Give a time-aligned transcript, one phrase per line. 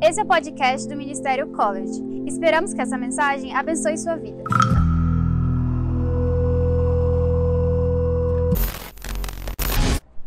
[0.00, 2.02] Esse é o podcast do Ministério College.
[2.26, 4.42] Esperamos que essa mensagem abençoe sua vida.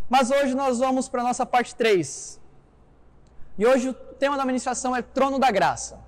[0.09, 2.39] Mas hoje nós vamos para a nossa parte 3.
[3.57, 5.99] E hoje o tema da ministração é Trono da Graça.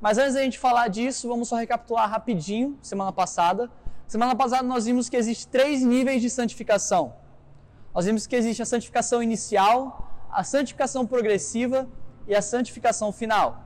[0.00, 3.70] Mas antes da gente falar disso, vamos só recapitular rapidinho, semana passada.
[4.08, 7.14] Semana passada nós vimos que existe três níveis de santificação.
[7.94, 11.88] Nós vimos que existe a santificação inicial, a santificação progressiva
[12.26, 13.62] e a santificação final.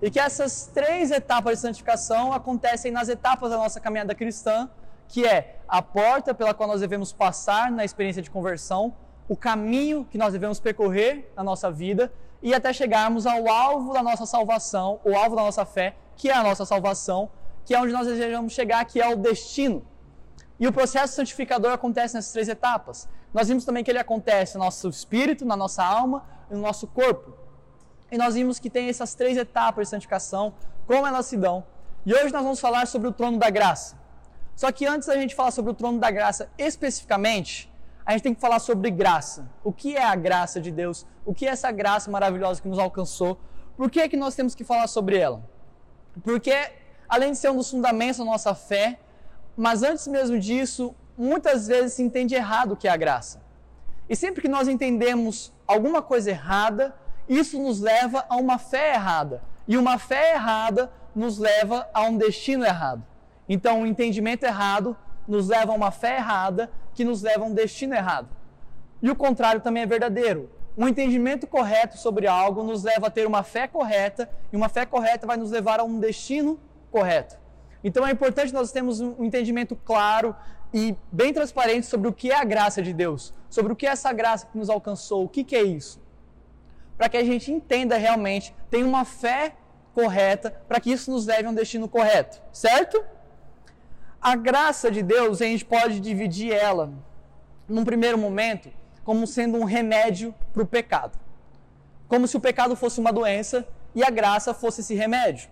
[0.00, 4.68] E que essas três etapas de santificação acontecem nas etapas da nossa caminhada cristã,
[5.08, 8.94] que é a porta pela qual nós devemos passar na experiência de conversão,
[9.28, 12.12] o caminho que nós devemos percorrer na nossa vida
[12.42, 16.34] e até chegarmos ao alvo da nossa salvação, o alvo da nossa fé, que é
[16.34, 17.30] a nossa salvação,
[17.64, 19.86] que é onde nós desejamos chegar, que é o destino.
[20.58, 23.08] E o processo santificador acontece nessas três etapas.
[23.32, 26.86] Nós vimos também que ele acontece no nosso espírito, na nossa alma e no nosso
[26.86, 27.41] corpo.
[28.12, 30.52] E nós vimos que tem essas três etapas de santificação,
[30.86, 31.64] como elas se dão.
[32.04, 33.98] E hoje nós vamos falar sobre o trono da graça.
[34.54, 37.72] Só que antes da gente falar sobre o trono da graça especificamente,
[38.04, 39.50] a gente tem que falar sobre graça.
[39.64, 41.06] O que é a graça de Deus?
[41.24, 43.40] O que é essa graça maravilhosa que nos alcançou?
[43.78, 45.42] Por que, é que nós temos que falar sobre ela?
[46.22, 46.54] Porque,
[47.08, 49.00] além de ser um dos fundamentos da nossa fé,
[49.56, 53.40] mas antes mesmo disso, muitas vezes se entende errado o que é a graça.
[54.06, 56.94] E sempre que nós entendemos alguma coisa errada,
[57.28, 59.42] isso nos leva a uma fé errada.
[59.66, 63.04] E uma fé errada nos leva a um destino errado.
[63.48, 67.46] Então, o um entendimento errado nos leva a uma fé errada, que nos leva a
[67.46, 68.28] um destino errado.
[69.00, 70.50] E o contrário também é verdadeiro.
[70.76, 74.86] Um entendimento correto sobre algo nos leva a ter uma fé correta, e uma fé
[74.86, 76.58] correta vai nos levar a um destino
[76.90, 77.36] correto.
[77.84, 80.34] Então é importante nós termos um entendimento claro
[80.72, 83.90] e bem transparente sobre o que é a graça de Deus, sobre o que é
[83.90, 86.01] essa graça que nos alcançou, o que, que é isso
[87.02, 89.56] para que a gente entenda realmente, tenha uma fé
[89.92, 93.04] correta, para que isso nos leve a um destino correto, certo?
[94.20, 96.92] A graça de Deus, a gente pode dividir ela,
[97.66, 98.70] num primeiro momento,
[99.02, 101.18] como sendo um remédio para o pecado.
[102.06, 105.50] Como se o pecado fosse uma doença e a graça fosse esse remédio.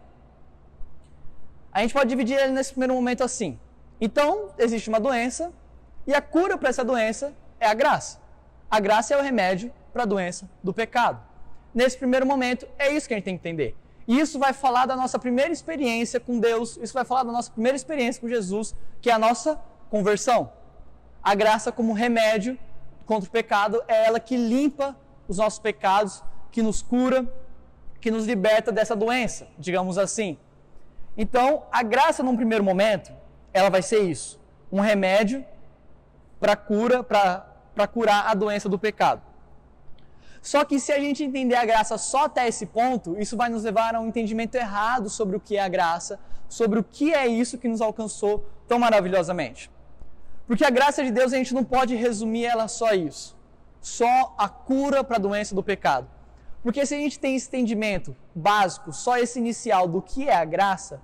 [1.72, 3.58] A gente pode dividir ele nesse primeiro momento assim.
[4.00, 5.52] Então, existe uma doença
[6.06, 8.20] e a cura para essa doença é a graça.
[8.70, 11.28] A graça é o remédio para a doença do pecado
[11.74, 12.66] nesse primeiro momento.
[12.78, 13.76] É isso que a gente tem que entender.
[14.06, 17.50] E isso vai falar da nossa primeira experiência com Deus, isso vai falar da nossa
[17.50, 20.52] primeira experiência com Jesus, que é a nossa conversão.
[21.22, 22.58] A graça como remédio
[23.06, 24.96] contra o pecado é ela que limpa
[25.28, 27.24] os nossos pecados, que nos cura,
[28.00, 30.38] que nos liberta dessa doença, digamos assim.
[31.16, 33.12] Então, a graça num primeiro momento,
[33.52, 34.40] ela vai ser isso,
[34.72, 35.44] um remédio
[36.40, 39.22] para cura, para curar a doença do pecado.
[40.42, 43.64] Só que se a gente entender a graça só até esse ponto, isso vai nos
[43.64, 46.18] levar a um entendimento errado sobre o que é a graça,
[46.48, 49.70] sobre o que é isso que nos alcançou tão maravilhosamente.
[50.46, 53.36] Porque a graça de Deus a gente não pode resumir ela só isso,
[53.80, 56.08] só a cura para a doença do pecado.
[56.62, 60.44] Porque se a gente tem esse entendimento básico, só esse inicial do que é a
[60.44, 61.00] graça,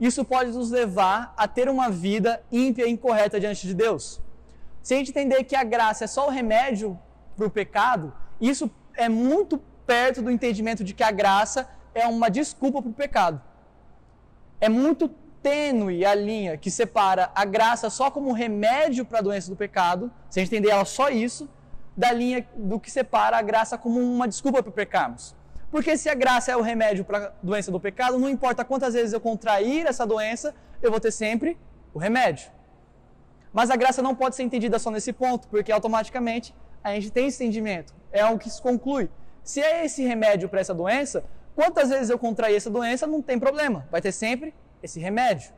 [0.00, 4.20] isso pode nos levar a ter uma vida ímpia e incorreta diante de Deus.
[4.82, 6.98] Se a gente entender que a graça é só o remédio
[7.36, 12.30] para o pecado, isso é muito perto do entendimento de que a graça é uma
[12.30, 13.40] desculpa para o pecado.
[14.60, 15.08] É muito
[15.42, 20.10] tênue a linha que separa a graça só como remédio para a doença do pecado,
[20.28, 21.48] se a gente entender ela só isso,
[21.96, 25.34] da linha do que separa a graça como uma desculpa para pecarmos.
[25.70, 28.94] Porque se a graça é o remédio para a doença do pecado, não importa quantas
[28.94, 31.56] vezes eu contrair essa doença, eu vou ter sempre
[31.94, 32.50] o remédio.
[33.52, 37.26] Mas a graça não pode ser entendida só nesse ponto, porque automaticamente a gente tem
[37.26, 37.94] esse entendimento.
[38.12, 39.08] É algo que se conclui.
[39.42, 41.24] Se é esse remédio para essa doença,
[41.54, 43.86] quantas vezes eu contrair essa doença, não tem problema.
[43.90, 45.52] Vai ter sempre esse remédio.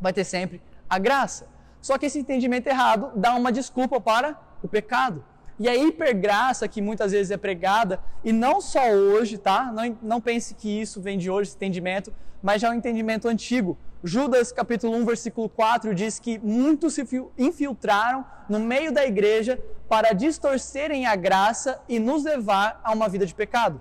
[0.00, 1.46] Vai ter sempre a graça.
[1.80, 5.24] Só que esse entendimento errado dá uma desculpa para o pecado.
[5.58, 9.70] E a hipergraça que muitas vezes é pregada, e não só hoje, tá?
[9.72, 12.12] Não, não pense que isso vem de hoje, esse entendimento,
[12.42, 13.76] mas já é um entendimento antigo.
[14.04, 17.06] Judas capítulo 1, versículo 4 diz que muitos se
[17.38, 23.24] infiltraram no meio da igreja para distorcerem a graça e nos levar a uma vida
[23.24, 23.80] de pecado.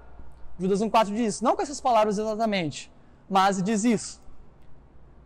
[0.59, 2.91] Judas 1,4 diz não com essas palavras exatamente,
[3.27, 4.21] mas diz isso.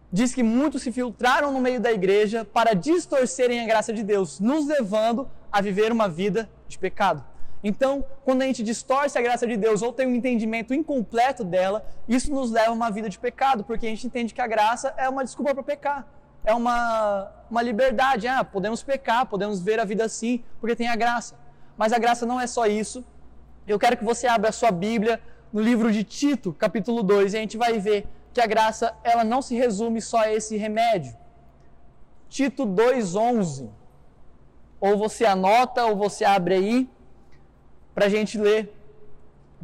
[0.10, 4.40] Diz que muitos se filtraram no meio da igreja para distorcerem a graça de Deus,
[4.40, 7.22] nos levando a viver uma vida de pecado.
[7.68, 11.84] Então, quando a gente distorce a graça de Deus ou tem um entendimento incompleto dela,
[12.08, 14.94] isso nos leva a uma vida de pecado, porque a gente entende que a graça
[14.96, 16.08] é uma desculpa para pecar.
[16.44, 18.28] É uma, uma liberdade.
[18.28, 21.34] Ah, podemos pecar, podemos ver a vida assim, porque tem a graça.
[21.76, 23.04] Mas a graça não é só isso.
[23.68, 25.20] Eu quero que você abra a sua Bíblia
[25.52, 29.24] no livro de Tito, capítulo 2, e a gente vai ver que a graça ela
[29.24, 31.18] não se resume só a esse remédio.
[32.30, 33.72] Tito 2:11.
[34.80, 36.95] Ou você anota ou você abre aí
[37.96, 38.72] para a gente ler,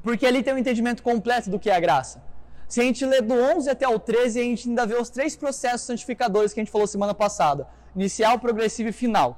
[0.02, 2.24] porque ali tem um entendimento completo do que é a graça.
[2.68, 5.36] Se a gente ler do 11 até o 13, a gente ainda vê os três
[5.36, 9.38] processos santificadores que a gente falou semana passada: inicial, progressivo e final.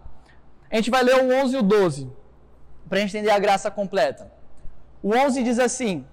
[0.70, 2.10] A gente vai ler o 11 e o 12,
[2.88, 4.32] para entender a graça completa.
[5.02, 6.06] O 11 diz assim: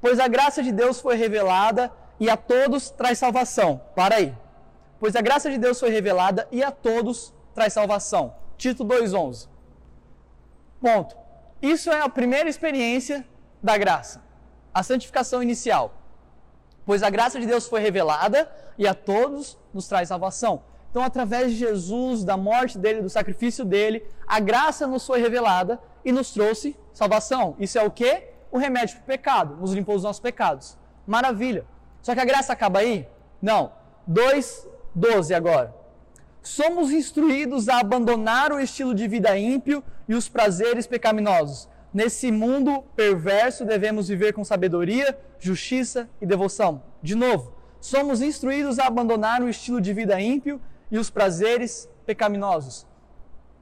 [0.00, 3.80] Pois a graça de Deus foi revelada e a todos traz salvação.
[3.96, 4.32] Para aí.
[5.00, 8.34] Pois a graça de Deus foi revelada e a todos traz salvação.
[8.56, 9.48] Tito 2,11.
[10.80, 11.21] Ponto.
[11.62, 13.24] Isso é a primeira experiência
[13.62, 14.20] da graça.
[14.74, 15.94] A santificação inicial.
[16.84, 20.64] Pois a graça de Deus foi revelada e a todos nos traz salvação.
[20.90, 25.80] Então, através de Jesus, da morte dele, do sacrifício dele, a graça nos foi revelada
[26.04, 27.56] e nos trouxe salvação.
[27.58, 28.24] Isso é o que?
[28.50, 30.76] O remédio para o pecado, nos limpou os nossos pecados.
[31.06, 31.64] Maravilha.
[32.02, 33.08] Só que a graça acaba aí?
[33.40, 33.72] Não.
[34.10, 35.74] 2,12 agora.
[36.42, 39.82] Somos instruídos a abandonar o estilo de vida ímpio
[40.12, 41.66] e os prazeres pecaminosos.
[41.90, 46.82] Nesse mundo perverso, devemos viver com sabedoria, justiça e devoção.
[47.02, 50.60] De novo, somos instruídos a abandonar o estilo de vida ímpio
[50.90, 52.86] e os prazeres pecaminosos.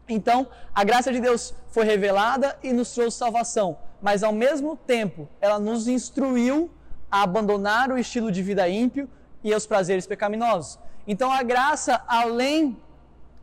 [0.09, 5.29] Então, a graça de Deus foi revelada e nos trouxe salvação, mas ao mesmo tempo,
[5.41, 6.69] ela nos instruiu
[7.09, 9.09] a abandonar o estilo de vida ímpio
[9.45, 10.81] e os prazeres pecaminosos.
[11.07, 12.77] Então a graça, além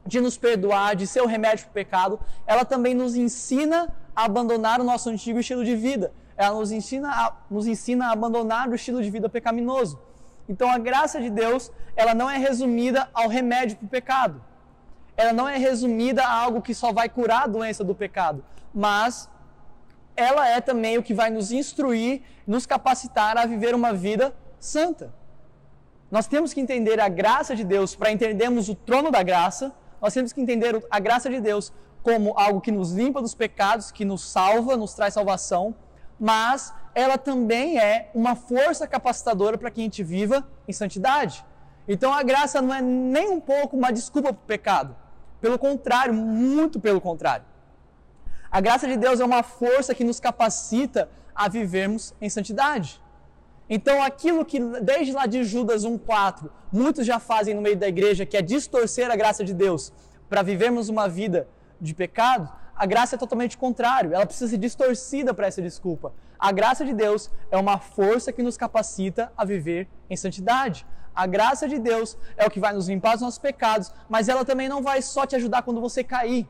[0.07, 4.25] de nos perdoar, de ser o remédio para o pecado, ela também nos ensina a
[4.25, 6.11] abandonar o nosso antigo estilo de vida.
[6.35, 9.99] Ela nos ensina a, nos ensina a abandonar o estilo de vida pecaminoso.
[10.47, 14.41] Então a graça de Deus, ela não é resumida ao remédio para o pecado.
[15.15, 19.29] Ela não é resumida a algo que só vai curar a doença do pecado, mas
[20.15, 25.13] ela é também o que vai nos instruir, nos capacitar a viver uma vida santa.
[26.09, 29.73] Nós temos que entender a graça de Deus para entendermos o trono da graça.
[30.01, 31.73] Nós temos que entender a graça de Deus
[32.03, 35.75] como algo que nos limpa dos pecados, que nos salva, nos traz salvação,
[36.19, 41.45] mas ela também é uma força capacitadora para que a gente viva em santidade.
[41.87, 44.95] Então a graça não é nem um pouco uma desculpa para o pecado.
[45.39, 47.45] Pelo contrário, muito pelo contrário.
[48.49, 53.01] A graça de Deus é uma força que nos capacita a vivermos em santidade.
[53.69, 58.25] Então, aquilo que desde lá de Judas 1,4 muitos já fazem no meio da igreja,
[58.25, 59.91] que é distorcer a graça de Deus
[60.29, 61.47] para vivermos uma vida
[61.79, 64.13] de pecado, a graça é totalmente contrário.
[64.13, 66.13] Ela precisa ser distorcida para essa desculpa.
[66.39, 70.85] A graça de Deus é uma força que nos capacita a viver em santidade.
[71.15, 74.45] A graça de Deus é o que vai nos limpar dos nossos pecados, mas ela
[74.45, 76.47] também não vai só te ajudar quando você cair.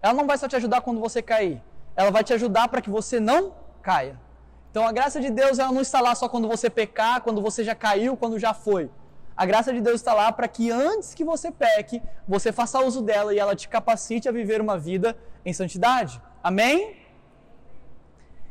[0.00, 1.60] Ela não vai só te ajudar quando você cair.
[1.96, 3.52] Ela vai te ajudar para que você não
[3.82, 4.20] caia.
[4.76, 7.64] Então a graça de Deus ela não está lá só quando você pecar, quando você
[7.64, 8.90] já caiu, quando já foi.
[9.34, 13.00] A graça de Deus está lá para que antes que você peque, você faça uso
[13.00, 16.20] dela e ela te capacite a viver uma vida em santidade.
[16.44, 16.94] Amém?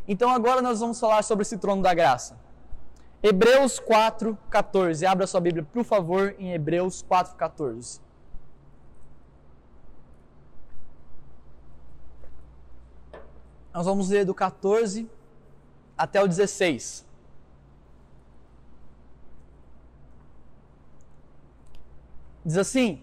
[0.07, 2.35] Então agora nós vamos falar sobre esse trono da graça.
[3.21, 5.05] Hebreus 4:14.
[5.05, 8.01] Abra sua Bíblia, por favor, em Hebreus 4:14.
[13.71, 15.07] Nós vamos ler do 14
[15.97, 17.05] até o 16.
[22.45, 23.01] Diz assim: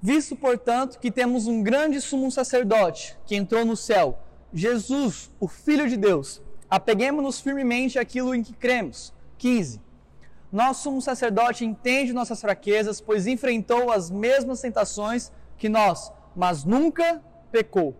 [0.00, 4.18] Visto, portanto, que temos um grande sumo sacerdote que entrou no céu,
[4.52, 9.12] Jesus, o Filho de Deus, apeguemos-nos firmemente àquilo em que cremos.
[9.36, 9.80] 15.
[10.50, 17.22] Nosso sumo sacerdote entende nossas fraquezas, pois enfrentou as mesmas tentações que nós, mas nunca
[17.50, 17.94] pecou.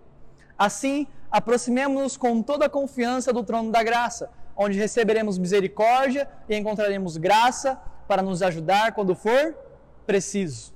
[0.57, 7.17] Assim, aproximemo-nos com toda a confiança do trono da graça, onde receberemos misericórdia e encontraremos
[7.17, 9.55] graça para nos ajudar quando for
[10.07, 10.73] preciso.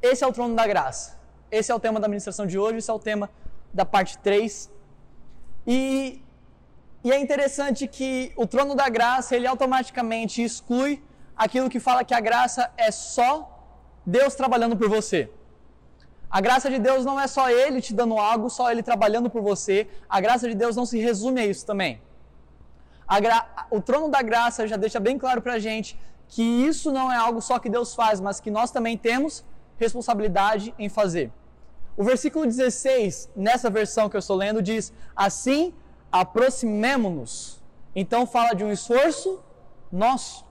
[0.00, 1.18] Esse é o trono da graça.
[1.50, 3.30] Esse é o tema da ministração de hoje, esse é o tema
[3.72, 4.70] da parte 3.
[5.66, 6.22] E,
[7.02, 11.02] e é interessante que o trono da graça, ele automaticamente exclui
[11.36, 13.32] aquilo que fala que a graça é só
[14.04, 15.30] Deus trabalhando por você.
[16.30, 19.40] A graça de Deus não é só Ele te dando algo, só Ele trabalhando por
[19.40, 19.88] você.
[20.08, 22.02] A graça de Deus não se resume a isso também.
[23.22, 23.66] Gra...
[23.70, 27.16] O trono da graça já deixa bem claro para a gente que isso não é
[27.16, 29.42] algo só que Deus faz, mas que nós também temos
[29.78, 31.32] responsabilidade em fazer.
[31.96, 35.72] O versículo 16, nessa versão que eu estou lendo, diz: Assim
[36.12, 37.62] aproximemo-nos.
[37.96, 39.40] Então fala de um esforço
[39.90, 40.44] nosso.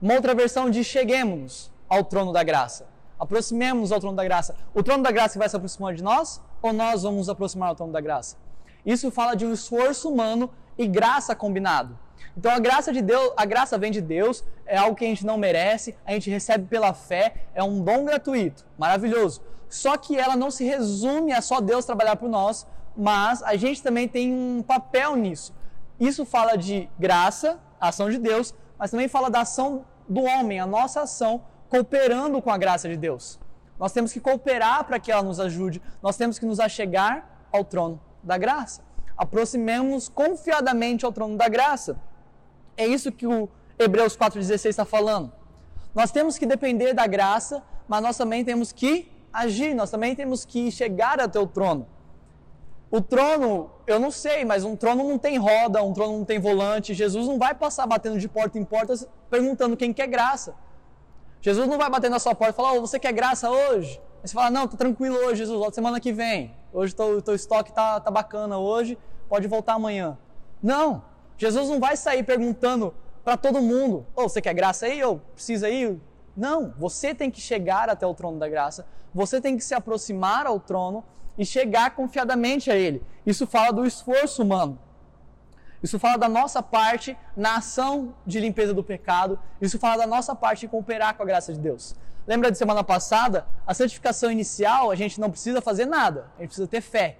[0.00, 4.56] Uma outra versão diz: Cheguemos-nos ao trono da graça aproximemos ao trono da graça.
[4.74, 7.76] O trono da graça vai se aproximar de nós ou nós vamos nos aproximar ao
[7.76, 8.36] trono da graça?
[8.84, 11.98] Isso fala de um esforço humano e graça combinado.
[12.36, 15.26] Então a graça de Deus, a graça vem de Deus, é algo que a gente
[15.26, 19.42] não merece, a gente recebe pela fé, é um dom gratuito, maravilhoso.
[19.68, 23.82] Só que ela não se resume a só Deus trabalhar por nós, mas a gente
[23.82, 25.54] também tem um papel nisso.
[25.98, 30.66] Isso fala de graça, ação de Deus, mas também fala da ação do homem, a
[30.66, 33.38] nossa ação cooperando com a graça de Deus.
[33.78, 37.64] Nós temos que cooperar para que ela nos ajude, nós temos que nos achegar ao
[37.64, 38.82] trono da graça.
[39.16, 41.98] Aproximemos confiadamente ao trono da graça.
[42.76, 43.48] É isso que o
[43.78, 45.32] Hebreus 4,16 está falando.
[45.94, 50.44] Nós temos que depender da graça, mas nós também temos que agir, nós também temos
[50.44, 51.86] que chegar até o trono.
[52.90, 56.40] O trono, eu não sei, mas um trono não tem roda, um trono não tem
[56.40, 56.92] volante.
[56.92, 58.94] Jesus não vai passar batendo de porta em porta
[59.30, 60.54] perguntando quem quer graça.
[61.40, 64.00] Jesus não vai bater na sua porta e falar, oh, você quer graça hoje?
[64.22, 66.54] Aí você fala, não, tô tranquilo hoje, Jesus, volta semana que vem.
[66.72, 70.18] Hoje o teu estoque tá, tá bacana hoje, pode voltar amanhã.
[70.62, 71.02] Não,
[71.38, 72.94] Jesus não vai sair perguntando
[73.24, 75.02] para todo mundo, oh, você quer graça aí?
[75.02, 75.98] Ou precisa aí?
[76.36, 80.46] Não, você tem que chegar até o trono da graça, você tem que se aproximar
[80.46, 81.02] ao trono
[81.38, 83.02] e chegar confiadamente a Ele.
[83.24, 84.78] Isso fala do esforço humano.
[85.82, 89.38] Isso fala da nossa parte na ação de limpeza do pecado.
[89.60, 91.94] Isso fala da nossa parte em cooperar com a graça de Deus.
[92.26, 93.46] Lembra de semana passada?
[93.66, 97.18] A santificação inicial, a gente não precisa fazer nada, a gente precisa ter fé.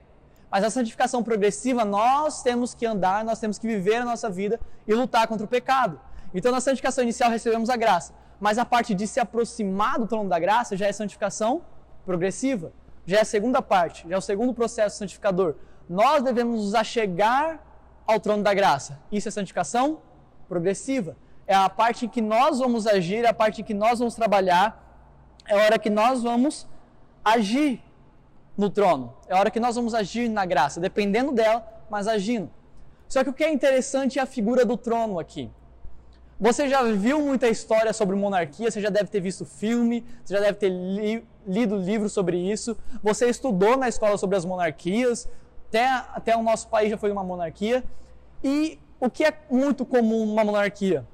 [0.51, 4.61] Mas a santificação progressiva, nós temos que andar, nós temos que viver a nossa vida
[4.87, 6.01] e lutar contra o pecado.
[6.35, 8.13] Então, na santificação inicial, recebemos a graça.
[8.39, 11.63] Mas a parte de se aproximar do trono da graça já é santificação
[12.05, 12.73] progressiva
[13.07, 15.57] já é a segunda parte, já é o segundo processo santificador.
[15.89, 17.61] Nós devemos nos achegar
[18.13, 18.99] ao trono da graça.
[19.11, 20.01] Isso é santificação
[20.49, 21.17] progressiva.
[21.47, 24.15] É a parte em que nós vamos agir, é a parte em que nós vamos
[24.15, 24.67] trabalhar,
[25.49, 26.67] é a hora que nós vamos
[27.25, 27.83] agir
[28.57, 29.15] no trono.
[29.29, 32.51] É a hora que nós vamos agir na graça, dependendo dela, mas agindo.
[33.09, 35.51] Só que o que é interessante é a figura do trono aqui.
[36.39, 40.41] Você já viu muita história sobre monarquia, você já deve ter visto filme, você já
[40.41, 45.29] deve ter li lido livros sobre isso, você estudou na escola sobre as monarquias,
[45.71, 47.85] até, até o nosso país já foi uma monarquia.
[48.43, 51.07] E o que é muito comum numa monarquia?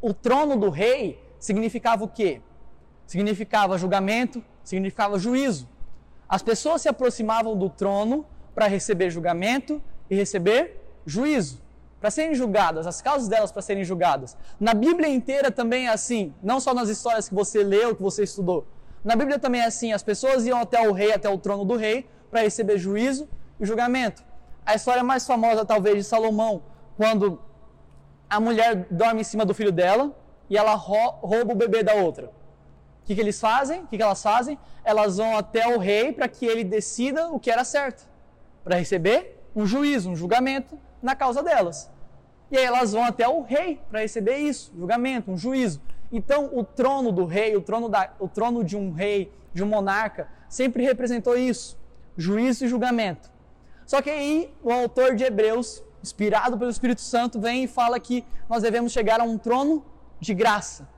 [0.00, 2.40] O trono do rei significava o quê?
[3.06, 5.68] Significava julgamento, significava juízo.
[6.28, 11.62] As pessoas se aproximavam do trono para receber julgamento e receber juízo
[12.00, 14.36] para serem julgadas, as causas delas para serem julgadas.
[14.60, 18.24] Na Bíblia inteira também é assim, não só nas histórias que você leu, que você
[18.24, 18.66] estudou.
[19.02, 21.76] Na Bíblia também é assim, as pessoas iam até o rei, até o trono do
[21.76, 23.26] rei, para receber juízo
[23.58, 24.22] e julgamento.
[24.64, 26.62] A história mais famosa, talvez, de Salomão,
[26.96, 27.40] quando
[28.28, 30.16] a mulher dorme em cima do filho dela
[30.48, 32.26] e ela rouba o bebê da outra.
[32.26, 33.82] O que, que eles fazem?
[33.82, 34.58] O que, que elas fazem?
[34.82, 38.08] Elas vão até o rei para que ele decida o que era certo,
[38.62, 41.90] para receber um juízo, um julgamento na causa delas.
[42.50, 45.82] E aí elas vão até o rei para receber isso, julgamento, um juízo.
[46.10, 49.66] Então, o trono do rei, o trono, da, o trono de um rei, de um
[49.66, 51.78] monarca, sempre representou isso:
[52.16, 53.33] juízo e julgamento.
[53.86, 58.24] Só que aí, o autor de Hebreus, inspirado pelo Espírito Santo, vem e fala que
[58.48, 59.84] nós devemos chegar a um trono
[60.20, 60.88] de graça,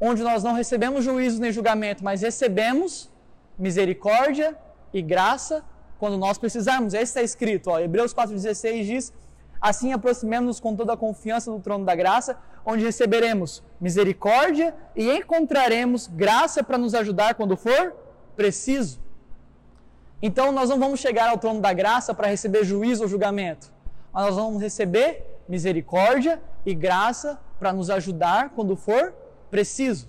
[0.00, 3.10] onde nós não recebemos juízo nem julgamento, mas recebemos
[3.58, 4.56] misericórdia
[4.92, 5.64] e graça
[5.98, 6.94] quando nós precisarmos.
[6.94, 9.12] Esse está escrito, ó, Hebreus 4,16 diz
[9.60, 16.06] Assim aproximemos-nos com toda a confiança do trono da graça, onde receberemos misericórdia e encontraremos
[16.06, 17.94] graça para nos ajudar quando for
[18.34, 18.98] preciso.
[20.22, 23.72] Então nós não vamos chegar ao trono da graça para receber juízo ou julgamento,
[24.12, 29.14] mas nós vamos receber misericórdia e graça para nos ajudar quando for
[29.50, 30.08] preciso.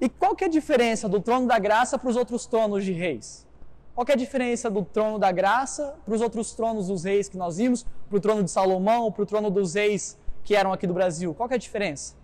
[0.00, 2.92] E qual que é a diferença do trono da graça para os outros tronos de
[2.92, 3.46] reis?
[3.94, 7.36] Qual é a diferença do trono da graça para os outros tronos dos reis que
[7.36, 10.86] nós vimos, para o trono de Salomão, para o trono dos reis que eram aqui
[10.86, 11.34] do Brasil?
[11.34, 12.14] Qual é a diferença?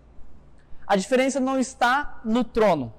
[0.87, 2.91] A diferença não está no trono,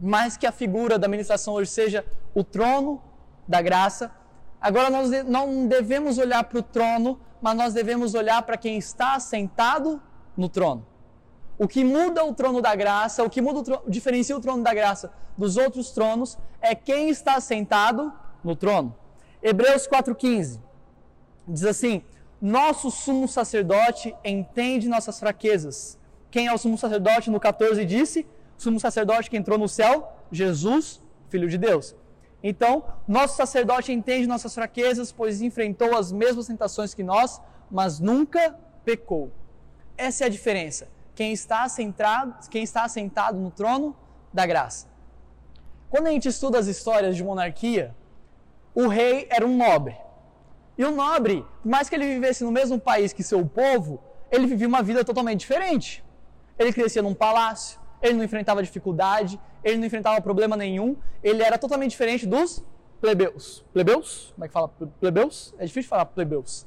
[0.00, 3.02] mas que a figura da administração hoje seja o trono
[3.48, 4.12] da graça.
[4.60, 9.18] Agora nós não devemos olhar para o trono, mas nós devemos olhar para quem está
[9.18, 10.00] sentado
[10.36, 10.86] no trono.
[11.58, 14.62] O que muda o trono da graça, o que muda o trono, diferencia o trono
[14.62, 18.12] da graça dos outros tronos é quem está sentado
[18.44, 18.94] no trono.
[19.42, 20.60] Hebreus 4,15
[21.46, 22.02] diz assim:
[22.40, 25.98] Nosso sumo sacerdote entende nossas fraquezas.
[26.30, 27.30] Quem é o sumo sacerdote?
[27.30, 28.26] No 14 disse:
[28.56, 31.94] Sumo sacerdote que entrou no céu, Jesus, Filho de Deus.
[32.42, 37.40] Então, nosso sacerdote entende nossas fraquezas, pois enfrentou as mesmas tentações que nós,
[37.70, 39.32] mas nunca pecou.
[39.96, 43.96] Essa é a diferença quem está, centrado, quem está sentado no trono
[44.32, 44.86] da graça.
[45.90, 47.92] Quando a gente estuda as histórias de monarquia,
[48.72, 49.96] o rei era um nobre.
[50.76, 54.46] E o nobre, por mais que ele vivesse no mesmo país que seu povo, ele
[54.46, 56.04] vivia uma vida totalmente diferente.
[56.56, 61.58] Ele crescia num palácio, ele não enfrentava dificuldade, ele não enfrentava problema nenhum, ele era
[61.58, 62.62] totalmente diferente dos
[63.00, 63.64] plebeus.
[63.72, 64.32] Plebeus?
[64.34, 64.68] Como é que fala?
[65.00, 65.54] Plebeus?
[65.58, 66.66] É difícil falar plebeus.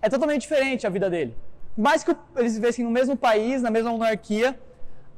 [0.00, 1.36] É totalmente diferente a vida dele.
[1.74, 4.58] Por mais que eles vivessem no mesmo país, na mesma monarquia,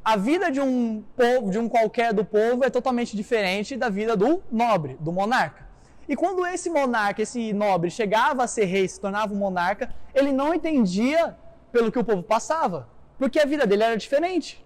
[0.04, 4.16] a vida de um povo, de um qualquer do povo, é totalmente diferente da vida
[4.16, 5.66] do nobre, do monarca.
[6.08, 10.32] E quando esse monarca, esse nobre, chegava a ser rei, se tornava um monarca, ele
[10.32, 11.36] não entendia
[11.72, 14.64] pelo que o povo passava, porque a vida dele era diferente.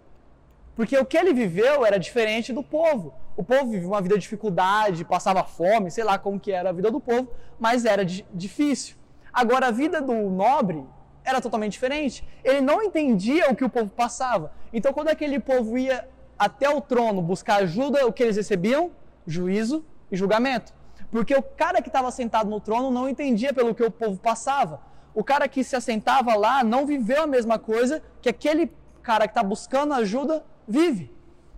[0.80, 3.12] Porque o que ele viveu era diferente do povo.
[3.36, 6.72] O povo vivia uma vida de dificuldade, passava fome, sei lá como que era a
[6.72, 8.96] vida do povo, mas era difícil.
[9.30, 10.82] Agora a vida do nobre
[11.22, 12.26] era totalmente diferente.
[12.42, 14.52] Ele não entendia o que o povo passava.
[14.72, 16.08] Então quando aquele povo ia
[16.38, 18.90] até o trono buscar ajuda, o que eles recebiam?
[19.26, 20.72] Juízo e julgamento.
[21.10, 24.80] Porque o cara que estava sentado no trono não entendia pelo que o povo passava.
[25.14, 28.72] O cara que se assentava lá não viveu a mesma coisa que aquele
[29.02, 31.10] cara que está buscando ajuda vive.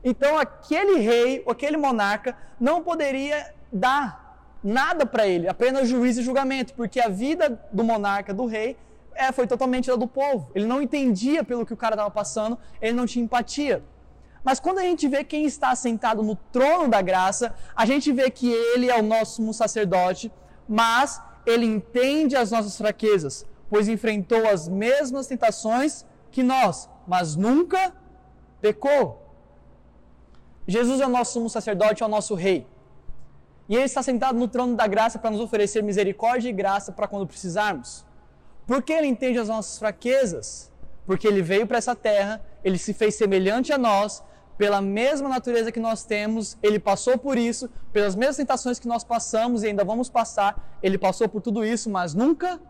[0.05, 4.23] Então aquele rei, aquele monarca, não poderia dar
[4.63, 8.77] nada para ele, apenas juízo e julgamento, porque a vida do monarca, do rei,
[9.15, 10.51] é, foi totalmente da do povo.
[10.55, 13.83] Ele não entendia pelo que o cara estava passando, ele não tinha empatia.
[14.45, 18.31] Mas quando a gente vê quem está sentado no trono da graça, a gente vê
[18.31, 20.33] que ele é o nosso sacerdote,
[20.69, 27.93] mas ele entende as nossas fraquezas, pois enfrentou as mesmas tentações que nós, mas nunca
[28.63, 29.21] pecou.
[30.67, 32.67] Jesus é o nosso sumo sacerdote, é o nosso rei.
[33.69, 37.09] E ele está sentado no trono da graça para nos oferecer misericórdia e graça para
[37.09, 38.07] quando precisarmos.
[38.67, 40.71] Porque ele entende as nossas fraquezas?
[41.05, 44.23] Porque ele veio para essa terra, ele se fez semelhante a nós,
[44.57, 49.03] pela mesma natureza que nós temos, ele passou por isso, pelas mesmas tentações que nós
[49.03, 52.61] passamos e ainda vamos passar, ele passou por tudo isso, mas nunca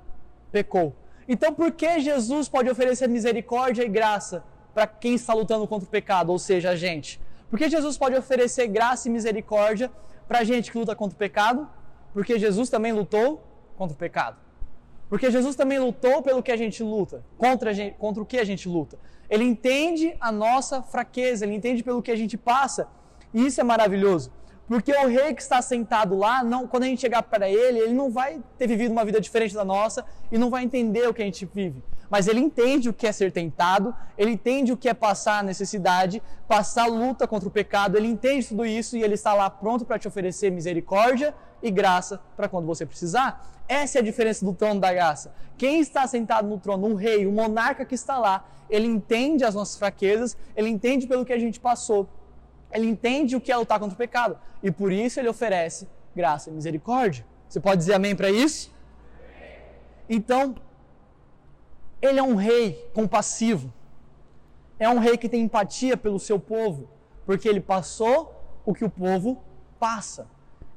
[0.50, 0.96] pecou.
[1.28, 4.42] Então, por que Jesus pode oferecer misericórdia e graça
[4.74, 7.20] para quem está lutando contra o pecado, ou seja, a gente?
[7.50, 9.90] Por que Jesus pode oferecer graça e misericórdia
[10.26, 11.68] para a gente que luta contra o pecado?
[12.12, 13.42] Porque Jesus também lutou
[13.76, 14.36] contra o pecado.
[15.08, 18.44] Porque Jesus também lutou pelo que a gente luta, contra, gente, contra o que a
[18.44, 18.98] gente luta.
[19.28, 22.88] Ele entende a nossa fraqueza, ele entende pelo que a gente passa.
[23.34, 24.32] E isso é maravilhoso.
[24.66, 27.92] Porque o rei que está sentado lá, não, quando a gente chegar para ele, ele
[27.92, 31.20] não vai ter vivido uma vida diferente da nossa e não vai entender o que
[31.20, 31.82] a gente vive.
[32.12, 35.42] Mas ele entende o que é ser tentado, ele entende o que é passar a
[35.42, 39.48] necessidade, passar a luta contra o pecado, ele entende tudo isso e ele está lá
[39.48, 43.42] pronto para te oferecer misericórdia e graça para quando você precisar.
[43.66, 45.32] Essa é a diferença do trono da graça.
[45.56, 49.54] Quem está sentado no trono, um rei, um monarca que está lá, ele entende as
[49.54, 52.06] nossas fraquezas, ele entende pelo que a gente passou,
[52.70, 56.50] ele entende o que é lutar contra o pecado e por isso ele oferece graça
[56.50, 57.24] e misericórdia.
[57.48, 58.70] Você pode dizer amém para isso?
[60.10, 60.54] Então,
[62.02, 63.72] ele é um rei compassivo.
[64.78, 66.90] É um rei que tem empatia pelo seu povo,
[67.24, 68.34] porque ele passou
[68.66, 69.40] o que o povo
[69.78, 70.26] passa.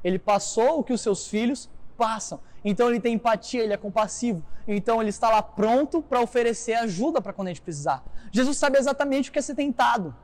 [0.04, 2.40] Ele passou o que os seus filhos passam.
[2.64, 4.44] Então ele tem empatia, ele é compassivo.
[4.68, 8.04] Então ele está lá pronto para oferecer ajuda para quando a gente precisar.
[8.32, 10.16] Jesus sabe exatamente o que é ser tentado.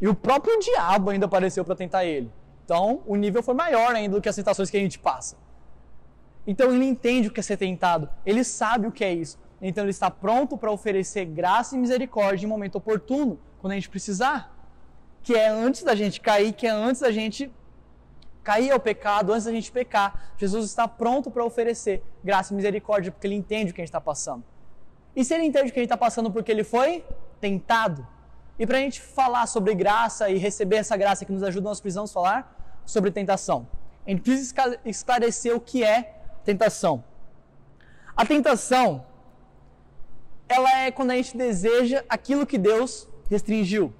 [0.00, 2.30] E o próprio diabo ainda apareceu para tentar ele.
[2.64, 5.36] Então o nível foi maior ainda do que as tentações que a gente passa.
[6.46, 9.38] Então ele entende o que é ser tentado, ele sabe o que é isso.
[9.60, 13.88] Então ele está pronto para oferecer graça e misericórdia em momento oportuno, quando a gente
[13.88, 14.54] precisar.
[15.22, 17.52] Que é antes da gente cair, que é antes da gente
[18.42, 23.12] cair ao pecado, antes da gente pecar, Jesus está pronto para oferecer graça e misericórdia,
[23.12, 24.42] porque ele entende o que a gente está passando.
[25.14, 27.04] E se ele entende o que a gente está passando porque ele foi
[27.40, 28.06] tentado?
[28.58, 31.80] E para a gente falar sobre graça e receber essa graça que nos ajuda, nós
[31.80, 33.68] precisamos falar sobre tentação.
[34.06, 37.04] A gente precisa esclarecer o que é tentação.
[38.16, 39.04] A tentação,
[40.48, 43.92] ela é quando a gente deseja aquilo que Deus restringiu.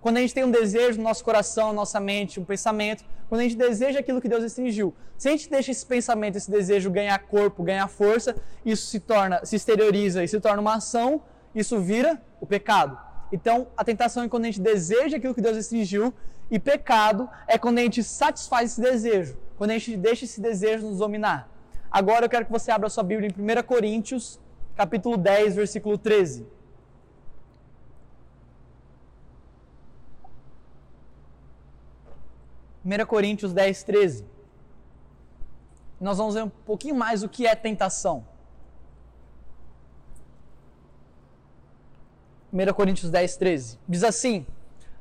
[0.00, 3.40] Quando a gente tem um desejo no nosso coração, na nossa mente, um pensamento, quando
[3.40, 4.92] a gente deseja aquilo que Deus restringiu.
[5.16, 8.34] Se a gente deixa esse pensamento, esse desejo ganhar corpo, ganhar força,
[8.66, 11.22] isso se torna, se exterioriza e se torna uma ação,
[11.54, 12.98] isso vira o pecado.
[13.30, 16.12] Então, a tentação é quando a gente deseja aquilo que Deus restringiu,
[16.50, 20.88] e pecado é quando a gente satisfaz esse desejo, quando a gente deixa esse desejo
[20.88, 21.48] nos dominar.
[21.90, 24.38] Agora eu quero que você abra sua Bíblia em 1 Coríntios,
[24.76, 26.46] capítulo 10, versículo 13.
[32.84, 34.26] 1 Coríntios 10, 13.
[36.00, 38.26] Nós vamos ver um pouquinho mais o que é tentação.
[42.52, 43.78] 1 Coríntios 10, 13.
[43.88, 44.44] Diz assim: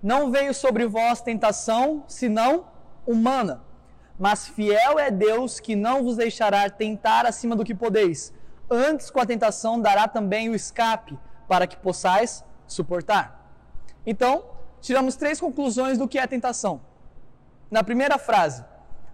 [0.01, 2.67] Não veio sobre vós tentação, senão
[3.05, 3.63] humana.
[4.17, 8.31] Mas fiel é Deus que não vos deixará tentar acima do que podeis.
[8.71, 13.53] Antes, com a tentação, dará também o escape, para que possais suportar.
[14.05, 14.45] Então,
[14.79, 16.79] tiramos três conclusões do que é tentação.
[17.69, 18.63] Na primeira frase,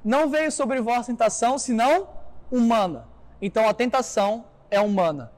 [0.06, 2.08] não veio sobre vós tentação senão
[2.52, 3.08] humana.
[3.42, 5.32] Então, a tentação é humana.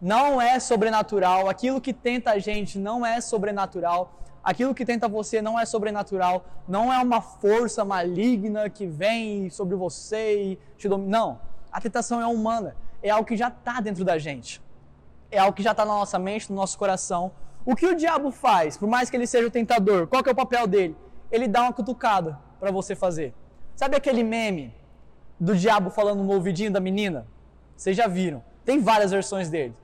[0.00, 1.48] Não é sobrenatural.
[1.48, 6.44] Aquilo que tenta a gente não é sobrenatural aquilo que tenta você não é sobrenatural,
[6.68, 11.18] não é uma força maligna que vem sobre você e te domina.
[11.18, 11.40] Não.
[11.72, 12.76] A tentação é humana,
[13.08, 14.62] é algo que já está dentro da gente,
[15.30, 17.32] é algo que já está na nossa mente, no nosso coração.
[17.64, 20.32] O que o diabo faz, por mais que ele seja o tentador, qual que é
[20.32, 20.96] o papel dele?
[21.30, 23.34] Ele dá uma cutucada para você fazer.
[23.74, 24.72] Sabe aquele meme
[25.38, 27.26] do diabo falando no ouvidinho da menina?
[27.76, 28.42] Vocês já viram.
[28.64, 29.76] Tem várias versões dele.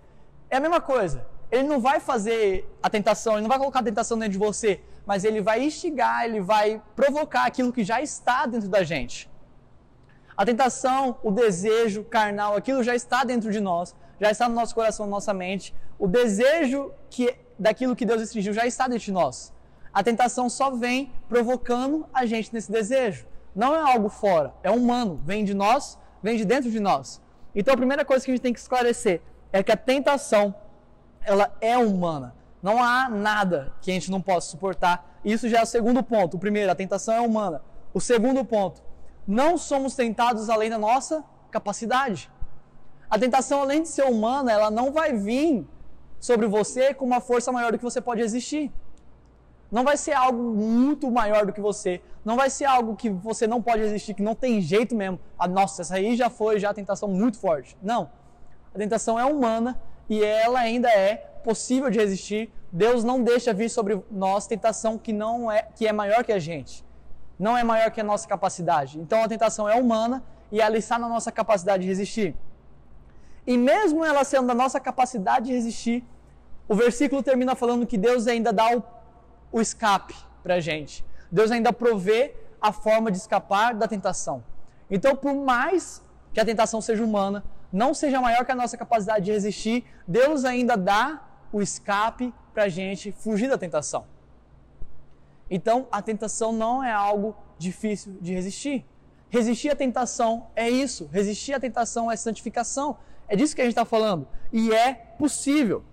[0.48, 3.82] É a mesma coisa ele não vai fazer a tentação, ele não vai colocar a
[3.82, 8.46] tentação dentro de você, mas ele vai instigar, ele vai provocar aquilo que já está
[8.46, 9.30] dentro da gente.
[10.36, 14.74] A tentação, o desejo carnal, aquilo já está dentro de nós, já está no nosso
[14.74, 15.74] coração, na nossa mente.
[15.98, 19.52] O desejo que daquilo que Deus restringiu já está dentro de nós.
[19.92, 23.26] A tentação só vem provocando a gente nesse desejo.
[23.54, 27.20] Não é algo fora, é humano, vem de nós, vem de dentro de nós.
[27.54, 29.20] Então a primeira coisa que a gente tem que esclarecer
[29.52, 30.54] é que a tentação
[31.24, 32.34] ela é humana.
[32.62, 35.18] Não há nada que a gente não possa suportar.
[35.24, 36.36] Isso já é o segundo ponto.
[36.36, 37.60] O primeiro, a tentação é humana.
[37.92, 38.82] O segundo ponto,
[39.26, 42.30] não somos tentados além da nossa capacidade.
[43.08, 45.66] A tentação, além de ser humana, ela não vai vir
[46.18, 48.72] sobre você com uma força maior do que você pode resistir.
[49.70, 52.02] Não vai ser algo muito maior do que você.
[52.24, 55.18] Não vai ser algo que você não pode resistir, que não tem jeito mesmo.
[55.38, 57.76] Ah, nossa, essa aí já foi já a tentação muito forte.
[57.82, 58.10] Não.
[58.74, 62.52] A tentação é humana e ela ainda é possível de resistir.
[62.70, 66.38] Deus não deixa vir sobre nós tentação que não é que é maior que a
[66.38, 66.84] gente.
[67.42, 69.00] Não é maior que a nossa capacidade.
[69.00, 72.36] Então a tentação é humana e ela está na nossa capacidade de resistir.
[73.44, 76.04] E mesmo ela sendo da nossa capacidade de resistir,
[76.68, 78.84] o versículo termina falando que Deus ainda dá o,
[79.50, 81.04] o escape para a gente.
[81.32, 84.44] Deus ainda provê a forma de escapar da tentação.
[84.88, 86.00] Então, por mais
[86.32, 90.44] que a tentação seja humana, não seja maior que a nossa capacidade de resistir, Deus
[90.44, 91.20] ainda dá
[91.52, 94.11] o escape para a gente fugir da tentação.
[95.54, 98.84] Então, a tentação não é algo difícil de resistir.
[99.28, 101.08] Resistir à tentação é isso.
[101.12, 102.96] Resistir à tentação é santificação.
[103.28, 104.26] É disso que a gente está falando.
[104.52, 105.84] E é possível.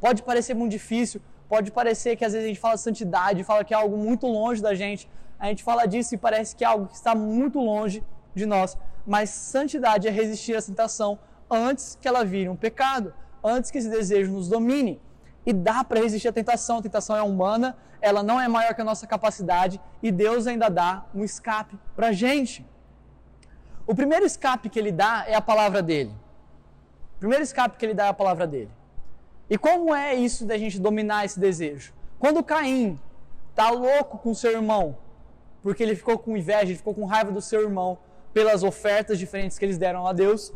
[0.00, 3.74] Pode parecer muito difícil, pode parecer que às vezes a gente fala santidade, fala que
[3.74, 5.08] é algo muito longe da gente.
[5.38, 8.02] A gente fala disso e parece que é algo que está muito longe
[8.34, 11.18] de nós mas santidade é resistir à tentação
[11.48, 15.00] antes que ela vire um pecado, antes que esse desejo nos domine.
[15.46, 18.80] E dá para resistir à tentação, a tentação é humana, ela não é maior que
[18.80, 22.66] a nossa capacidade e Deus ainda dá um escape para a gente.
[23.86, 26.12] O primeiro escape que ele dá é a palavra dele.
[27.16, 28.70] O primeiro escape que ele dá é a palavra dele.
[29.48, 31.94] E como é isso da gente dominar esse desejo?
[32.18, 32.98] Quando Caim
[33.50, 34.98] está louco com seu irmão,
[35.62, 37.98] porque ele ficou com inveja, ele ficou com raiva do seu irmão,
[38.34, 40.52] pelas ofertas diferentes que eles deram a Deus,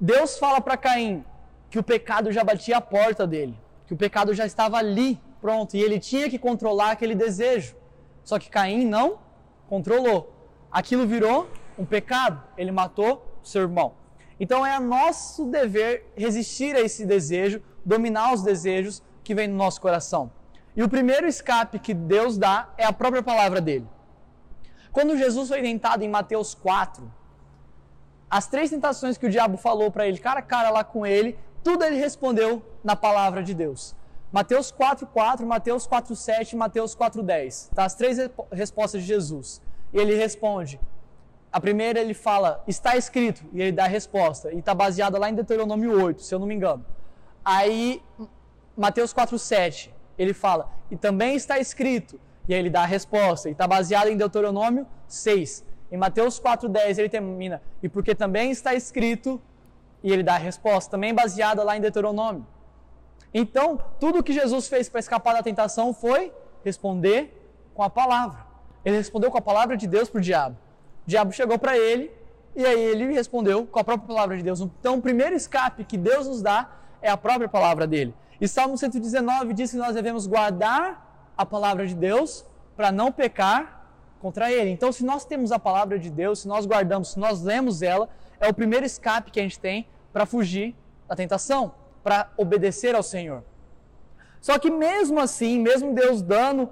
[0.00, 1.24] Deus fala para Caim
[1.68, 5.76] que o pecado já batia a porta dele, que o pecado já estava ali, pronto,
[5.76, 7.76] e ele tinha que controlar aquele desejo.
[8.22, 9.18] Só que Caim não
[9.68, 10.32] controlou.
[10.70, 13.94] Aquilo virou um pecado, ele matou seu irmão.
[14.40, 19.80] Então é nosso dever resistir a esse desejo, dominar os desejos que vem no nosso
[19.80, 20.30] coração.
[20.76, 23.86] E o primeiro escape que Deus dá é a própria palavra dele.
[24.90, 27.10] Quando Jesus foi tentado em Mateus 4,
[28.28, 31.38] as três tentações que o diabo falou para ele, cara a cara lá com ele,
[31.64, 33.96] tudo ele respondeu na palavra de Deus.
[34.30, 37.70] Mateus 4:4, Mateus 4:7 e Mateus 4:10.
[37.74, 38.18] Tá as três
[38.52, 39.62] respostas de Jesus.
[39.92, 40.78] E ele responde.
[41.50, 45.30] A primeira ele fala: "Está escrito", e ele dá a resposta, e está baseada lá
[45.30, 46.84] em Deuteronômio 8, se eu não me engano.
[47.44, 48.02] Aí
[48.76, 53.48] Mateus 4:7, ele fala: "E também está escrito", e aí ele dá a resposta.
[53.48, 55.64] E está baseado em Deuteronômio 6.
[55.90, 57.62] Em Mateus 4,10 ele termina.
[57.82, 59.40] E porque também está escrito,
[60.04, 62.46] e ele dá a resposta, também baseada lá em Deuteronômio.
[63.32, 66.30] Então, tudo que Jesus fez para escapar da tentação foi
[66.62, 67.20] responder
[67.72, 68.44] com a palavra.
[68.84, 70.58] Ele respondeu com a palavra de Deus para o diabo.
[71.06, 72.12] O diabo chegou para ele
[72.54, 74.60] e aí ele respondeu com a própria palavra de Deus.
[74.60, 78.14] Então, o primeiro escape que Deus nos dá é a própria palavra dele.
[78.38, 82.44] E Salmo 119 diz que nós devemos guardar a palavra de Deus
[82.76, 83.88] para não pecar
[84.20, 84.68] contra ele.
[84.68, 88.06] Então, se nós temos a palavra de Deus, se nós guardamos, se nós lemos ela,
[88.38, 90.76] é o primeiro escape que a gente tem para fugir
[91.08, 91.74] da tentação,
[92.04, 93.42] para obedecer ao Senhor.
[94.40, 96.70] Só que mesmo assim, mesmo Deus dando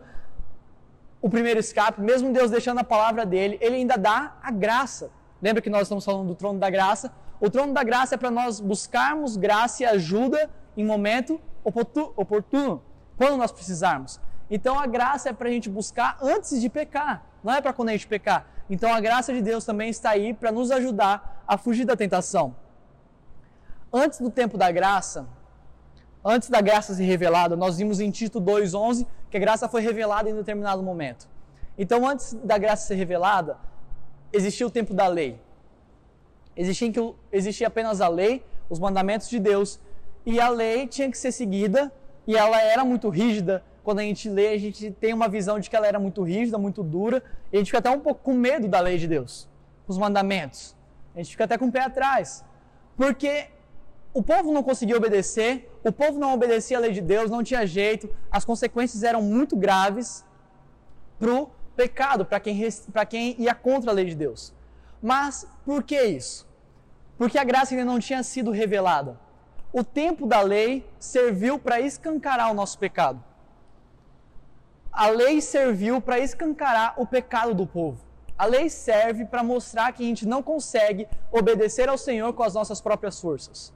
[1.21, 5.11] o primeiro escape, mesmo Deus deixando a palavra dele, ele ainda dá a graça.
[5.43, 7.13] Lembra que nós estamos falando do trono da graça?
[7.41, 12.81] O trono da graça é para nós buscarmos graça e ajuda em momento oportuno,
[13.17, 14.21] quando nós precisarmos.
[14.49, 17.89] Então a graça é para a gente buscar antes de pecar, não é para quando
[17.89, 18.47] a gente pecar.
[18.71, 22.55] Então a graça de Deus também está aí para nos ajudar a fugir da tentação.
[23.93, 25.27] Antes do tempo da graça,
[26.25, 30.31] antes da graça ser revelada, nós vimos em Tito 2:11 que a graça foi revelada
[30.31, 31.29] em determinado momento.
[31.77, 33.59] Então antes da graça ser revelada,
[34.33, 35.39] existia o tempo da lei.
[36.57, 36.91] Existia,
[37.31, 39.81] existia apenas a lei, os mandamentos de Deus,
[40.25, 41.93] e a lei tinha que ser seguida,
[42.27, 45.69] e ela era muito rígida, quando a gente lê, a gente tem uma visão de
[45.69, 48.33] que ela era muito rígida, muito dura, e a gente fica até um pouco com
[48.33, 49.49] medo da lei de Deus,
[49.89, 50.77] os mandamentos.
[51.15, 52.45] A gente fica até com o pé atrás.
[52.97, 53.49] Porque
[54.13, 57.67] o povo não conseguia obedecer, o povo não obedecia a lei de Deus, não tinha
[57.67, 60.25] jeito, as consequências eram muito graves
[61.19, 62.61] para o pecado, para quem,
[63.09, 64.53] quem ia contra a lei de Deus.
[65.03, 66.47] Mas por que isso?
[67.17, 69.19] Porque a graça ainda não tinha sido revelada.
[69.73, 73.23] O tempo da lei serviu para escancarar o nosso pecado
[74.93, 77.99] a lei serviu para escancarar o pecado do povo.
[78.37, 82.55] A lei serve para mostrar que a gente não consegue obedecer ao Senhor com as
[82.55, 83.73] nossas próprias forças.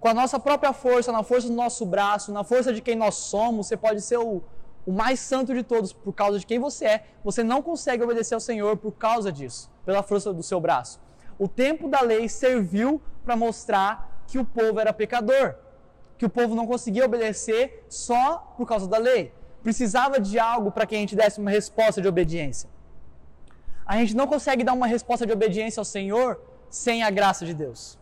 [0.00, 3.14] Com a nossa própria força, na força do nosso braço, na força de quem nós
[3.14, 4.42] somos, você pode ser o,
[4.86, 7.04] o mais santo de todos por causa de quem você é.
[7.22, 10.98] Você não consegue obedecer ao Senhor por causa disso, pela força do seu braço.
[11.38, 15.54] O tempo da lei serviu para mostrar que o povo era pecador,
[16.16, 19.32] que o povo não conseguia obedecer só por causa da lei
[19.62, 22.68] precisava de algo para que a gente desse uma resposta de obediência.
[23.84, 27.54] A gente não consegue dar uma resposta de obediência ao Senhor sem a graça de
[27.54, 27.98] Deus.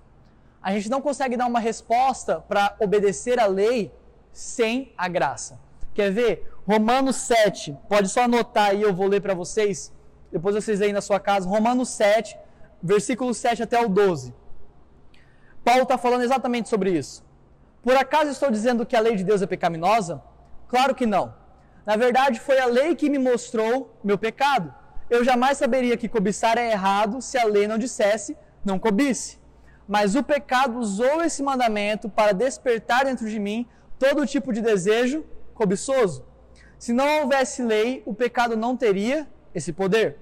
[0.69, 3.91] A gente não consegue dar uma resposta para obedecer a lei
[4.31, 5.59] sem a graça.
[5.95, 6.53] Quer ver?
[6.67, 9.91] Romanos 7, pode só anotar aí, eu vou ler para vocês,
[10.31, 11.49] depois vocês aí na sua casa.
[11.49, 12.37] Romanos 7,
[12.83, 14.35] versículo 7 até o 12.
[15.65, 17.25] Paulo está falando exatamente sobre isso.
[17.83, 20.23] Por acaso estou dizendo que a lei de Deus é pecaminosa?
[20.69, 21.35] Claro que não.
[21.87, 24.75] Na verdade, foi a lei que me mostrou meu pecado.
[25.09, 29.38] Eu jamais saberia que cobiçar é errado se a lei não dissesse não cobice.
[29.89, 33.67] Mas o pecado usou esse mandamento para despertar dentro de mim
[33.99, 35.25] todo tipo de desejo
[35.55, 36.25] cobiçoso.
[36.79, 40.19] Se não houvesse lei, o pecado não teria esse poder.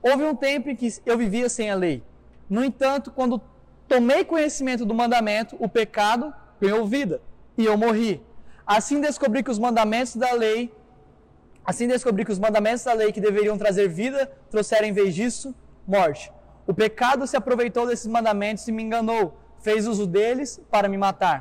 [0.00, 2.02] Houve um tempo em que eu vivia sem a lei.
[2.48, 3.42] No entanto, quando
[3.88, 7.20] tomei conhecimento do mandamento, o pecado ganhou vida
[7.58, 8.22] e eu morri.
[8.64, 10.72] Assim descobri que os mandamentos da lei
[11.68, 15.54] Assim descobri que os mandamentos da lei que deveriam trazer vida trouxeram em vez disso
[15.86, 16.32] morte.
[16.68, 21.38] O pecado se aproveitou desses mandamentos e me enganou, fez uso deles para me matar.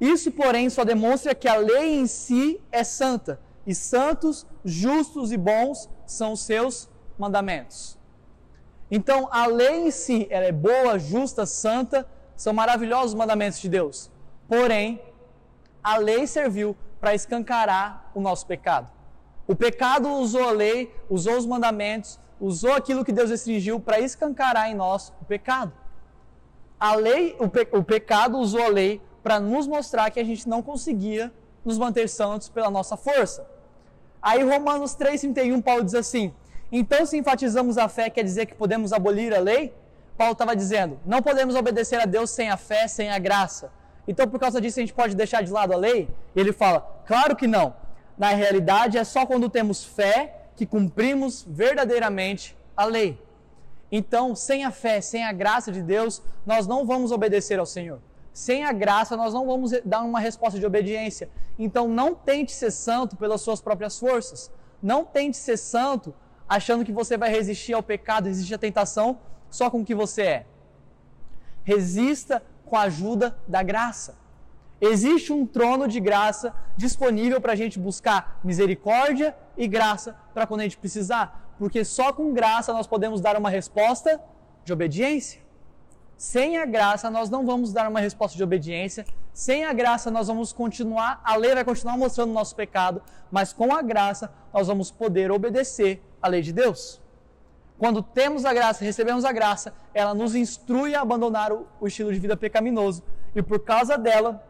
[0.00, 5.36] Isso, porém, só demonstra que a lei em si é santa, e santos, justos e
[5.36, 7.98] bons são os seus mandamentos.
[8.88, 12.06] Então, a lei em si, ela é boa, justa, santa,
[12.36, 14.12] são maravilhosos os mandamentos de Deus.
[14.46, 15.02] Porém,
[15.82, 18.92] a lei serviu para escancarar o nosso pecado.
[19.48, 24.70] O pecado usou a lei, usou os mandamentos, usou aquilo que Deus restringiu para escancarar
[24.70, 25.72] em nós o pecado.
[26.78, 30.48] A lei, o, pe, o pecado usou a lei para nos mostrar que a gente
[30.48, 31.32] não conseguia
[31.64, 33.46] nos manter santos pela nossa força.
[34.20, 36.34] Aí Romanos 3:31 Paulo diz assim:
[36.70, 39.74] "Então se enfatizamos a fé, quer dizer que podemos abolir a lei?"
[40.16, 43.70] Paulo estava dizendo: "Não podemos obedecer a Deus sem a fé, sem a graça.
[44.06, 46.80] Então por causa disso a gente pode deixar de lado a lei?" E ele fala:
[47.06, 47.74] "Claro que não
[48.16, 53.20] na realidade, é só quando temos fé que cumprimos verdadeiramente a lei.
[53.92, 58.00] Então, sem a fé, sem a graça de Deus, nós não vamos obedecer ao Senhor.
[58.32, 61.30] Sem a graça, nós não vamos dar uma resposta de obediência.
[61.58, 64.50] Então, não tente ser santo pelas suas próprias forças.
[64.82, 66.14] Não tente ser santo
[66.48, 69.18] achando que você vai resistir ao pecado, resistir à tentação
[69.50, 70.46] só com o que você é.
[71.64, 74.16] Resista com a ajuda da graça.
[74.80, 80.60] Existe um trono de graça disponível para a gente buscar misericórdia e graça para quando
[80.60, 84.20] a gente precisar, porque só com graça nós podemos dar uma resposta
[84.64, 85.40] de obediência.
[86.16, 90.28] Sem a graça nós não vamos dar uma resposta de obediência, sem a graça nós
[90.28, 94.66] vamos continuar, a lei vai continuar mostrando o nosso pecado, mas com a graça nós
[94.66, 97.00] vamos poder obedecer a lei de Deus.
[97.78, 102.12] Quando temos a graça, recebemos a graça, ela nos instrui a abandonar o, o estilo
[102.12, 103.02] de vida pecaminoso
[103.34, 104.42] e por causa dela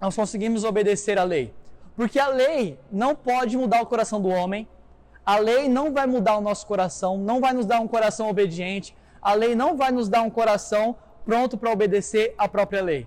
[0.00, 1.52] nós conseguimos obedecer a lei.
[1.96, 4.68] Porque a lei não pode mudar o coração do homem,
[5.24, 8.94] a lei não vai mudar o nosso coração, não vai nos dar um coração obediente,
[9.22, 13.06] a lei não vai nos dar um coração pronto para obedecer à própria lei.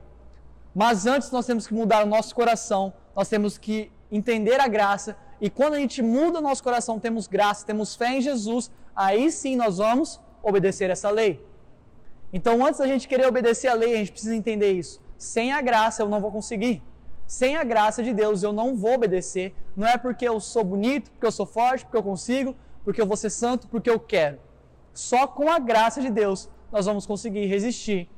[0.73, 5.17] Mas antes nós temos que mudar o nosso coração, nós temos que entender a graça
[5.39, 9.31] E quando a gente muda o nosso coração, temos graça, temos fé em Jesus, aí
[9.31, 11.45] sim nós vamos obedecer essa lei.
[12.33, 14.99] Então, antes da gente querer obedecer a lei, a gente precisa entender isso.
[15.17, 16.81] Sem a graça eu não vou conseguir.
[17.25, 19.55] Sem a graça de Deus eu não vou obedecer.
[19.75, 23.05] Não é porque eu sou bonito, porque eu sou forte, porque eu consigo, porque eu
[23.05, 24.39] vou ser santo, porque eu quero.
[24.93, 28.09] Só com a graça de Deus nós vamos conseguir resistir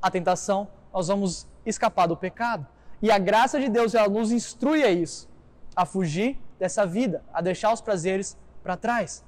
[0.00, 2.66] à tentação, nós vamos escapar do pecado.
[3.02, 5.28] E a graça de Deus ela nos instrui a isso,
[5.74, 9.24] a fugir dessa vida, a deixar os prazeres para trás.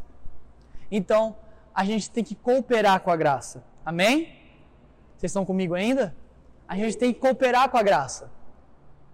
[0.91, 1.37] Então,
[1.75, 3.63] a gente tem que cooperar com a graça.
[3.85, 4.37] Amém?
[5.17, 6.15] Vocês estão comigo ainda?
[6.69, 8.31] A gente tem que cooperar com a graça.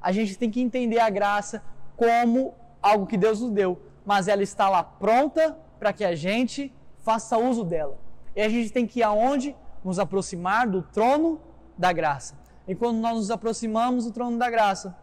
[0.02, 1.62] A gente tem que entender a graça
[1.96, 6.74] como algo que Deus nos deu, mas ela está lá pronta para que a gente
[6.98, 7.96] faça uso dela.
[8.34, 9.56] E a gente tem que ir aonde?
[9.84, 11.40] Nos aproximar do trono
[11.78, 12.36] da graça.
[12.66, 14.96] E quando nós nos aproximamos do trono da graça,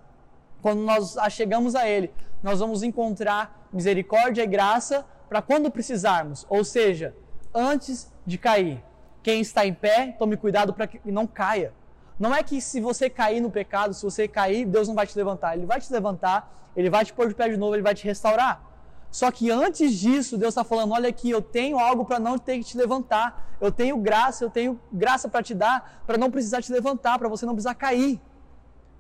[0.61, 2.11] quando nós chegamos a Ele,
[2.43, 7.15] nós vamos encontrar misericórdia e graça para quando precisarmos, ou seja,
[7.53, 8.83] antes de cair.
[9.23, 11.73] Quem está em pé, tome cuidado para que não caia.
[12.19, 15.17] Não é que se você cair no pecado, se você cair, Deus não vai te
[15.17, 15.55] levantar.
[15.57, 18.05] Ele vai te levantar, ele vai te pôr de pé de novo, ele vai te
[18.05, 18.63] restaurar.
[19.11, 22.57] Só que antes disso, Deus está falando: olha aqui, eu tenho algo para não ter
[22.59, 23.49] que te levantar.
[23.59, 27.27] Eu tenho graça, eu tenho graça para te dar, para não precisar te levantar, para
[27.27, 28.19] você não precisar cair.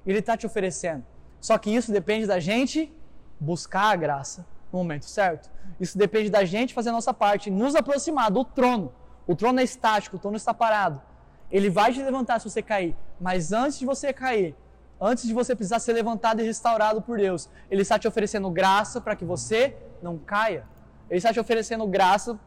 [0.05, 1.03] Ele está te oferecendo.
[1.39, 2.93] Só que isso depende da gente
[3.39, 5.49] buscar a graça no momento certo.
[5.79, 8.93] Isso depende da gente fazer a nossa parte, nos aproximar do trono.
[9.25, 11.01] O trono é estático, o trono está parado.
[11.51, 14.55] Ele vai te levantar se você cair, mas antes de você cair,
[14.99, 19.01] antes de você precisar ser levantado e restaurado por Deus, Ele está te oferecendo graça
[19.01, 20.65] para que você não caia.
[21.09, 22.39] Ele está te oferecendo graça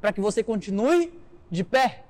[0.00, 1.12] para que você continue
[1.50, 2.04] de pé.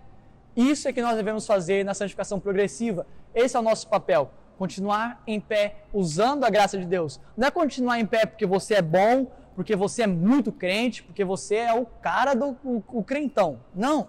[0.55, 3.07] Isso é que nós devemos fazer na santificação progressiva.
[3.35, 7.21] Esse é o nosso papel continuar em pé usando a graça de Deus.
[7.37, 11.25] Não é continuar em pé porque você é bom, porque você é muito crente, porque
[11.25, 13.61] você é o cara do o, o crentão.
[13.73, 14.09] Não,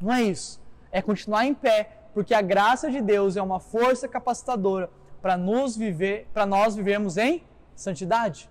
[0.00, 0.60] não é isso.
[0.98, 1.78] É continuar em pé
[2.14, 4.88] porque a graça de Deus é uma força capacitadora
[5.20, 7.42] para nos viver, para nós vivermos em
[7.74, 8.48] santidade.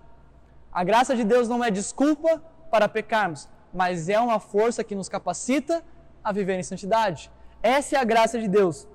[0.70, 5.08] A graça de Deus não é desculpa para pecarmos, mas é uma força que nos
[5.08, 5.82] capacita
[6.22, 7.32] a viver em santidade.
[7.62, 8.86] Essa é a graça de Deus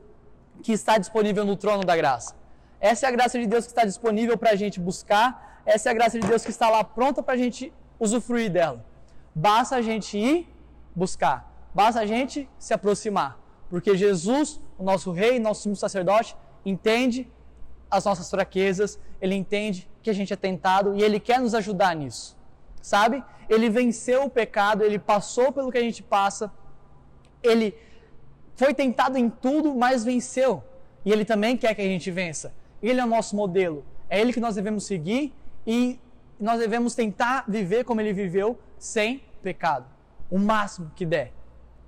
[0.62, 2.36] que está disponível no trono da graça.
[2.80, 5.62] Essa é a graça de Deus que está disponível para a gente buscar.
[5.66, 8.86] Essa é a graça de Deus que está lá pronta para a gente usufruir dela.
[9.34, 10.48] Basta a gente ir
[10.96, 11.49] buscar.
[11.74, 13.40] Basta a gente se aproximar.
[13.70, 17.30] Porque Jesus, o nosso Rei, nosso sumo sacerdote, entende
[17.90, 21.96] as nossas fraquezas, ele entende que a gente é tentado e ele quer nos ajudar
[21.96, 22.38] nisso.
[22.82, 23.24] Sabe?
[23.48, 26.52] Ele venceu o pecado, ele passou pelo que a gente passa,
[27.42, 27.76] ele
[28.56, 30.64] foi tentado em tudo, mas venceu.
[31.06, 32.54] E ele também quer que a gente vença.
[32.82, 33.86] Ele é o nosso modelo.
[34.10, 35.34] É ele que nós devemos seguir
[35.66, 36.00] e
[36.40, 39.86] nós devemos tentar viver como ele viveu, sem pecado.
[40.30, 41.34] O máximo que der.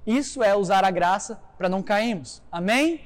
[0.06, 2.42] Isso é usar a graça para não cairmos.
[2.52, 3.02] Amém?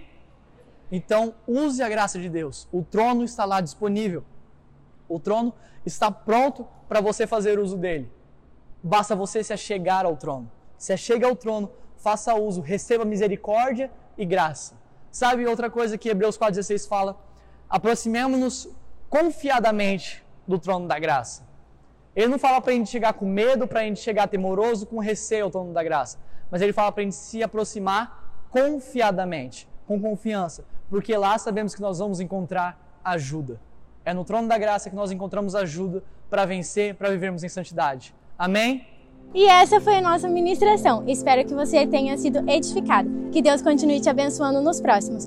[0.91, 2.67] Então, use a graça de Deus.
[2.71, 4.23] O trono está lá disponível.
[5.08, 5.53] O trono
[5.86, 8.12] está pronto para você fazer uso dele.
[8.81, 10.49] Basta você se achegar ao trono.
[10.77, 14.75] Se achega ao trono, faça uso, receba misericórdia e graça.
[15.12, 17.25] Sabe outra coisa que Hebreus 4,16 fala?
[17.69, 18.69] aproximemos-nos
[19.10, 21.45] confiadamente do trono da graça.
[22.15, 24.99] Ele não fala para a gente chegar com medo, para a gente chegar temoroso, com
[24.99, 26.17] receio ao trono da graça.
[26.49, 31.81] Mas ele fala para a gente se aproximar confiadamente, com confiança, porque lá sabemos que
[31.81, 33.60] nós vamos encontrar ajuda.
[34.03, 38.13] É no trono da graça que nós encontramos ajuda para vencer, para vivermos em santidade.
[38.38, 38.88] Amém?
[39.34, 41.03] E essa foi a nossa ministração.
[41.08, 43.10] Espero que você tenha sido edificado.
[43.31, 45.23] Que Deus continue te abençoando nos próximos.